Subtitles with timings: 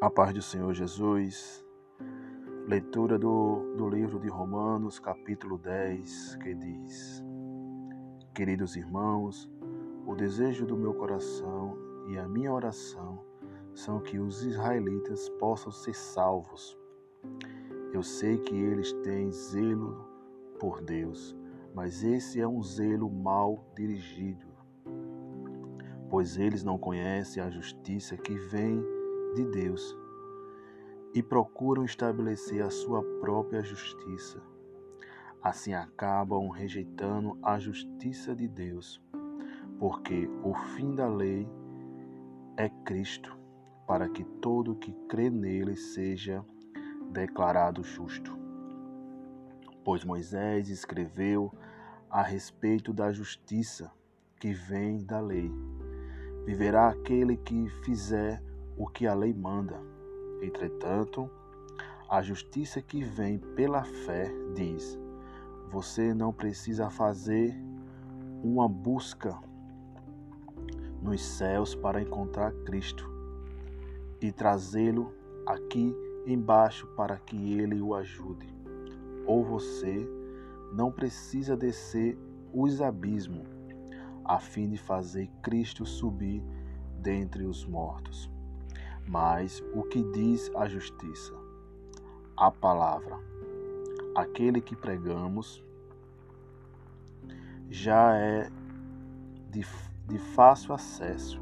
[0.00, 1.66] A paz do Senhor Jesus.
[2.68, 7.24] Leitura do, do livro de Romanos, capítulo 10, que diz:
[8.32, 9.50] Queridos irmãos,
[10.06, 11.76] o desejo do meu coração
[12.08, 13.24] e a minha oração
[13.74, 16.78] são que os israelitas possam ser salvos.
[17.92, 20.08] Eu sei que eles têm zelo
[20.60, 21.36] por Deus,
[21.74, 24.46] mas esse é um zelo mal dirigido,
[26.08, 28.97] pois eles não conhecem a justiça que vem
[29.34, 29.96] de Deus
[31.14, 34.40] e procuram estabelecer a sua própria justiça.
[35.42, 39.02] Assim acabam rejeitando a justiça de Deus,
[39.78, 41.48] porque o fim da lei
[42.56, 43.38] é Cristo,
[43.86, 46.44] para que todo que crê nele seja
[47.10, 48.36] declarado justo.
[49.84, 51.52] Pois Moisés escreveu
[52.10, 53.90] a respeito da justiça
[54.38, 55.50] que vem da lei.
[56.44, 58.42] Viverá aquele que fizer
[58.78, 59.80] o que a lei manda.
[60.40, 61.28] Entretanto,
[62.08, 64.98] a justiça que vem pela fé diz:
[65.70, 67.54] você não precisa fazer
[68.42, 69.36] uma busca
[71.02, 73.10] nos céus para encontrar Cristo
[74.20, 75.12] e trazê-lo
[75.46, 75.94] aqui
[76.26, 78.48] embaixo para que ele o ajude.
[79.26, 80.08] Ou você
[80.72, 82.16] não precisa descer
[82.52, 83.46] os abismos
[84.24, 86.42] a fim de fazer Cristo subir
[87.00, 88.37] dentre os mortos.
[89.08, 91.32] Mas o que diz a justiça?
[92.36, 93.18] A palavra.
[94.14, 95.64] Aquele que pregamos
[97.70, 98.50] já é
[99.50, 99.64] de,
[100.06, 101.40] de fácil acesso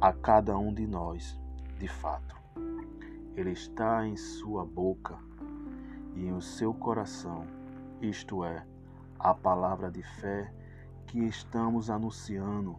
[0.00, 1.36] a cada um de nós,
[1.78, 2.36] de fato.
[3.34, 5.18] Ele está em sua boca
[6.14, 7.44] e em seu coração,
[8.00, 8.64] isto é,
[9.18, 10.52] a palavra de fé
[11.06, 12.76] que estamos anunciando,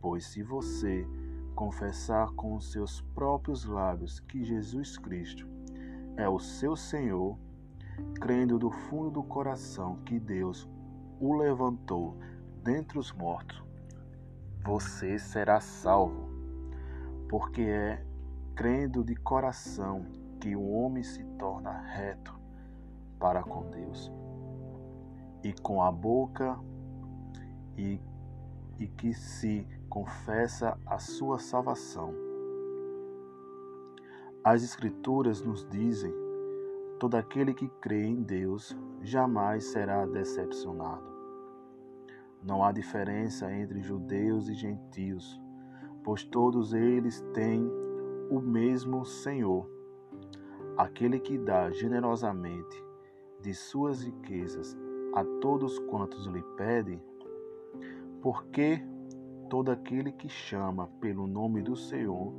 [0.00, 1.06] pois se você
[1.54, 5.48] confessar com os seus próprios lábios que Jesus Cristo
[6.16, 7.38] é o seu Senhor,
[8.20, 10.68] crendo do fundo do coração que Deus
[11.18, 12.16] o levantou
[12.62, 13.62] dentre os mortos,
[14.64, 16.28] você será salvo,
[17.28, 18.04] porque é
[18.54, 20.04] crendo de coração
[20.40, 22.38] que o homem se torna reto
[23.18, 24.12] para com Deus,
[25.42, 26.58] e com a boca
[27.76, 27.98] e,
[28.78, 32.14] e que se confessa a sua salvação.
[34.42, 36.14] As Escrituras nos dizem:
[36.98, 41.10] todo aquele que crê em Deus jamais será decepcionado.
[42.42, 45.38] Não há diferença entre judeus e gentios,
[46.04, 47.68] pois todos eles têm
[48.30, 49.68] o mesmo Senhor,
[50.78, 52.82] aquele que dá generosamente
[53.42, 54.76] de suas riquezas
[55.14, 57.02] a todos quantos lhe pedem,
[58.22, 58.82] porque
[59.50, 62.32] todo aquele que chama pelo nome do Senhor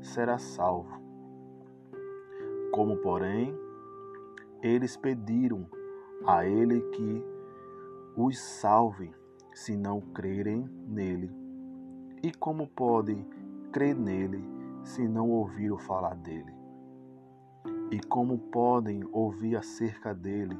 [0.00, 1.02] será salvo.
[2.72, 3.52] Como, porém,
[4.62, 5.66] eles pediram
[6.24, 7.24] a ele que
[8.16, 9.12] os salve
[9.52, 11.28] se não crerem nele.
[12.22, 13.28] E como podem
[13.72, 14.42] crer nele
[14.84, 16.54] se não ouviram falar dele?
[17.90, 20.56] E como podem ouvir acerca dele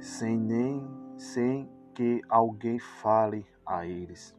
[0.00, 0.84] sem nem
[1.16, 4.37] sem que alguém fale a eles?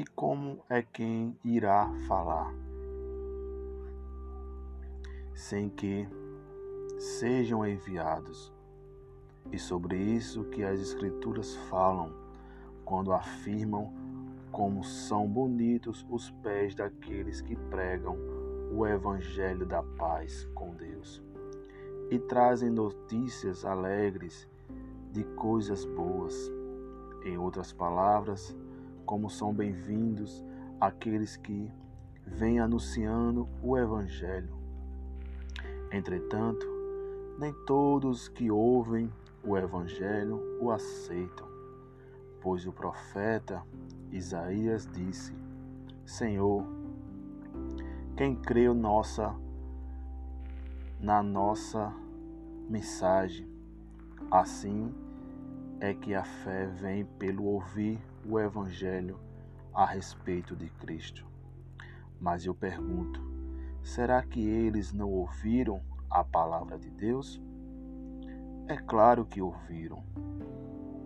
[0.00, 2.54] E como é quem irá falar?
[5.34, 6.08] Sem que
[6.98, 8.50] sejam enviados.
[9.52, 12.14] E sobre isso que as Escrituras falam
[12.82, 13.92] quando afirmam
[14.50, 18.16] como são bonitos os pés daqueles que pregam
[18.72, 21.22] o Evangelho da paz com Deus
[22.10, 24.48] e trazem notícias alegres
[25.12, 26.50] de coisas boas.
[27.22, 28.56] Em outras palavras,
[29.04, 30.44] como são bem-vindos
[30.80, 31.70] aqueles que
[32.26, 34.56] vêm anunciando o Evangelho.
[35.92, 36.66] Entretanto,
[37.38, 39.12] nem todos que ouvem
[39.44, 41.48] o Evangelho o aceitam,
[42.40, 43.62] pois o profeta
[44.12, 45.34] Isaías disse:
[46.04, 46.64] Senhor,
[48.16, 49.34] quem creu nossa
[51.00, 51.92] na nossa
[52.68, 53.48] mensagem,
[54.30, 54.94] assim
[55.80, 59.18] é que a fé vem pelo ouvir o Evangelho
[59.72, 61.26] a respeito de Cristo.
[62.20, 63.20] Mas eu pergunto:
[63.82, 65.80] será que eles não ouviram
[66.10, 67.40] a palavra de Deus?
[68.66, 70.04] É claro que ouviram,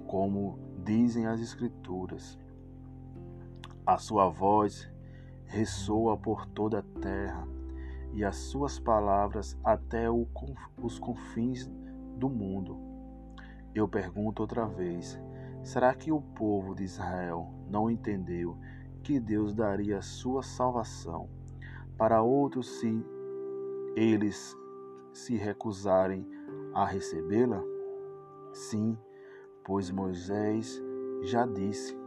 [0.07, 2.39] como dizem as Escrituras.
[3.87, 4.91] A sua voz
[5.45, 7.47] ressoa por toda a terra
[8.13, 11.71] e as suas palavras até os confins
[12.17, 12.79] do mundo.
[13.75, 15.21] Eu pergunto outra vez:
[15.65, 18.57] será que o povo de Israel não entendeu
[19.03, 21.29] que Deus daria sua salvação
[21.97, 23.05] para outros se
[23.97, 24.57] eles
[25.13, 26.27] se recusarem
[26.75, 27.63] a recebê-la?
[28.53, 28.97] Sim,
[29.65, 30.81] pois Moisés
[31.23, 31.99] já disse: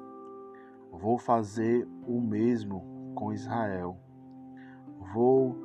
[0.92, 3.98] Vou fazer o mesmo com Israel.
[5.14, 5.56] Vou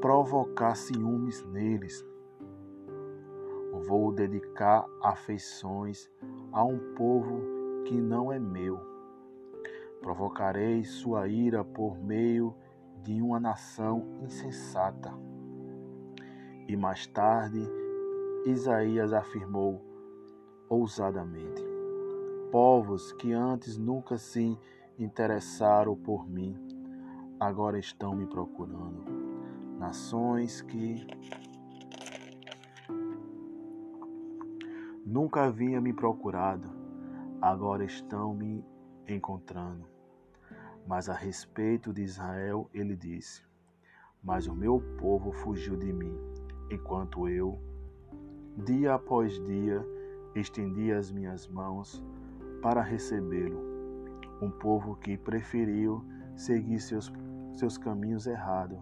[0.00, 2.04] provocar ciúmes neles.
[3.86, 7.40] Vou dedicar afeições a um povo
[7.84, 8.80] que não é meu.
[10.00, 12.54] Provocarei sua ira por meio
[13.02, 15.12] de uma nação insensata.
[16.68, 17.60] E mais tarde,
[18.46, 19.80] Isaías afirmou
[20.68, 21.62] ousadamente:
[22.50, 24.58] Povos que antes nunca se
[24.98, 26.56] interessaram por mim,
[27.38, 29.04] agora estão me procurando.
[29.78, 31.06] Nações que
[35.04, 36.68] nunca haviam me procurado,
[37.40, 38.64] agora estão me
[39.08, 39.84] encontrando.
[40.86, 43.42] Mas a respeito de Israel, ele disse:
[44.22, 46.18] Mas o meu povo fugiu de mim,
[46.70, 47.58] enquanto eu,
[48.64, 49.84] dia após dia,
[50.34, 52.02] estendi as minhas mãos
[52.62, 53.60] para recebê-lo.
[54.40, 56.04] Um povo que preferiu
[56.34, 57.12] seguir seus,
[57.52, 58.78] seus caminhos errados,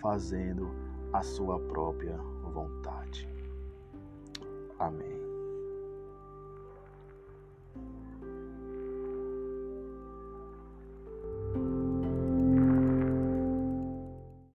[0.00, 0.70] fazendo
[1.12, 2.16] a sua própria
[2.52, 3.28] vontade.
[4.78, 5.17] Amém.